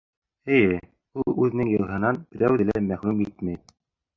[0.55, 0.79] Эйе,
[1.23, 3.63] ул үҙенең йылыһынан берәүҙе лә мәхрүм итмәй.